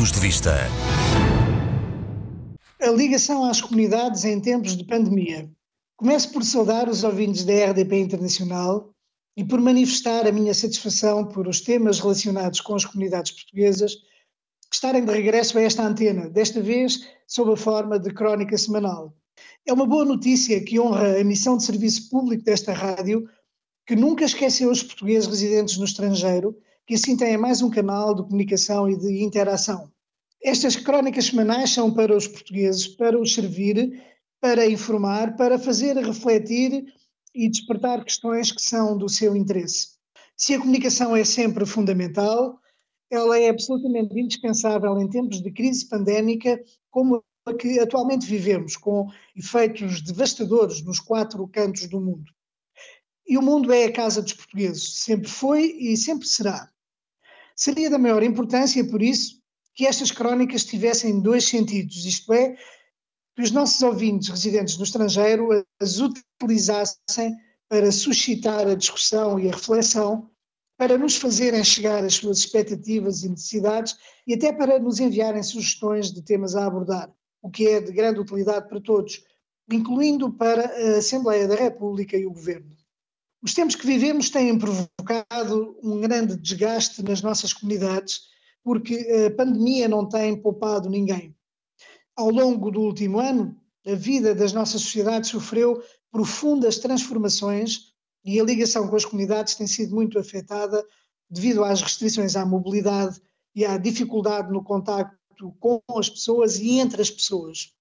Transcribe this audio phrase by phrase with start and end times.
[0.00, 0.54] Pontos de Vista.
[2.80, 5.50] A ligação às comunidades em tempos de pandemia.
[5.94, 8.94] Começo por saudar os ouvintes da RDP Internacional
[9.36, 13.94] e por manifestar a minha satisfação por os temas relacionados com as comunidades portuguesas
[14.72, 19.14] estarem de regresso a esta antena, desta vez sob a forma de crónica semanal.
[19.66, 23.28] É uma boa notícia que honra a missão de serviço público desta rádio,
[23.86, 26.56] que nunca esqueceu os portugueses residentes no estrangeiro,
[26.90, 29.88] que assim têm mais um canal de comunicação e de interação.
[30.42, 34.02] Estas crónicas semanais são para os portugueses, para os servir,
[34.40, 36.92] para informar, para fazer refletir
[37.32, 39.90] e despertar questões que são do seu interesse.
[40.36, 42.58] Se a comunicação é sempre fundamental,
[43.08, 49.06] ela é absolutamente indispensável em tempos de crise pandémica como a que atualmente vivemos, com
[49.36, 52.32] efeitos devastadores nos quatro cantos do mundo.
[53.28, 56.68] E o mundo é a casa dos portugueses, sempre foi e sempre será.
[57.60, 59.38] Seria da maior importância, por isso,
[59.74, 62.56] que estas crónicas tivessem dois sentidos, isto é,
[63.36, 67.36] que os nossos ouvintes residentes no estrangeiro as utilizassem
[67.68, 70.30] para suscitar a discussão e a reflexão,
[70.78, 73.94] para nos fazerem chegar as suas expectativas e necessidades
[74.26, 77.12] e até para nos enviarem sugestões de temas a abordar,
[77.42, 79.22] o que é de grande utilidade para todos,
[79.70, 82.79] incluindo para a Assembleia da República e o Governo.
[83.42, 88.20] Os tempos que vivemos têm provocado um grande desgaste nas nossas comunidades
[88.62, 88.94] porque
[89.26, 91.34] a pandemia não tem poupado ninguém.
[92.14, 98.44] Ao longo do último ano, a vida das nossas sociedades sofreu profundas transformações e a
[98.44, 100.84] ligação com as comunidades tem sido muito afetada
[101.30, 103.18] devido às restrições à mobilidade
[103.54, 105.16] e à dificuldade no contacto
[105.58, 107.72] com as pessoas e entre as pessoas.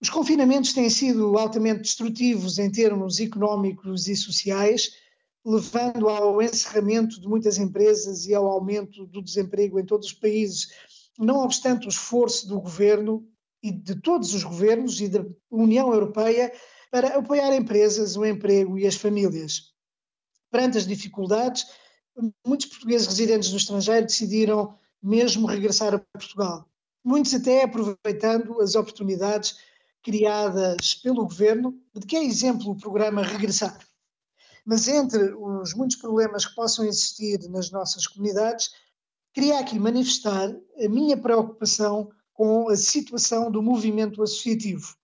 [0.00, 4.92] Os confinamentos têm sido altamente destrutivos em termos económicos e sociais,
[5.44, 10.68] levando ao encerramento de muitas empresas e ao aumento do desemprego em todos os países,
[11.18, 13.26] não obstante o esforço do governo
[13.60, 16.52] e de todos os governos e da União Europeia
[16.92, 19.72] para apoiar empresas, o emprego e as famílias.
[20.48, 21.66] Perante as dificuldades,
[22.46, 26.68] muitos portugueses residentes no estrangeiro decidiram mesmo regressar a Portugal.
[27.04, 29.56] Muitos até aproveitando as oportunidades
[30.08, 33.78] criadas pelo governo, de que é exemplo o programa Regressar.
[34.64, 38.70] Mas entre os muitos problemas que possam existir nas nossas comunidades,
[39.34, 40.48] queria aqui manifestar
[40.82, 44.96] a minha preocupação com a situação do movimento associativo.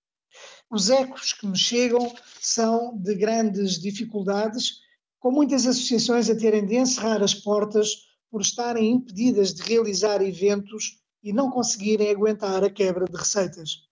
[0.71, 2.11] Os ecos que me chegam
[2.41, 4.79] são de grandes dificuldades,
[5.21, 7.91] com muitas associações a terem de encerrar as portas
[8.31, 13.85] por estarem impedidas de realizar eventos e não conseguirem aguentar a quebra de receitas.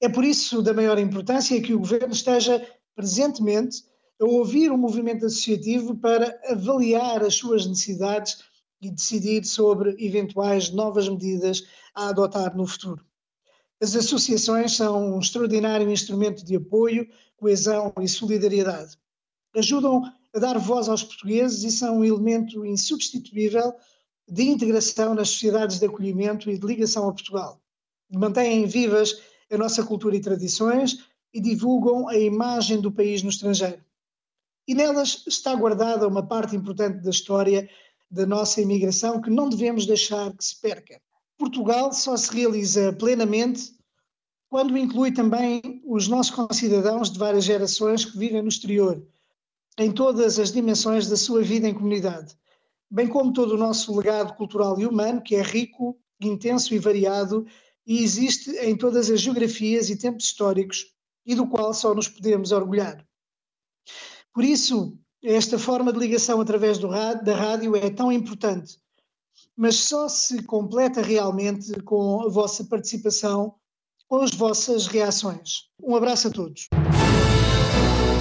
[0.00, 2.64] É por isso da maior importância que o Governo esteja
[2.94, 3.82] presentemente
[4.20, 8.38] a ouvir o movimento associativo para avaliar as suas necessidades
[8.80, 11.64] e decidir sobre eventuais novas medidas
[11.94, 13.04] a adotar no futuro.
[13.80, 18.96] As associações são um extraordinário instrumento de apoio, coesão e solidariedade.
[19.54, 20.02] Ajudam
[20.34, 23.72] a dar voz aos portugueses e são um elemento insubstituível
[24.28, 27.60] de integração nas sociedades de acolhimento e de ligação a Portugal.
[28.10, 29.20] Mantêm vivas
[29.50, 33.82] a nossa cultura e tradições e divulgam a imagem do país no estrangeiro
[34.68, 37.68] e nelas está guardada uma parte importante da história
[38.10, 41.00] da nossa imigração que não devemos deixar que se perca.
[41.38, 43.74] Portugal só se realiza plenamente
[44.50, 49.02] quando inclui também os nossos concidadãos de várias gerações que vivem no exterior,
[49.78, 52.36] em todas as dimensões da sua vida em comunidade,
[52.90, 57.46] bem como todo o nosso legado cultural e humano, que é rico, intenso e variado
[57.88, 60.92] e existe em todas as geografias e tempos históricos
[61.24, 63.02] e do qual só nos podemos orgulhar.
[64.34, 68.76] Por isso, esta forma de ligação através rádio, da rádio é tão importante,
[69.56, 73.54] mas só se completa realmente com a vossa participação,
[74.06, 75.70] com as vossas reações.
[75.82, 76.68] Um abraço a todos.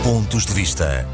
[0.02, 1.06] Pontos de Vista.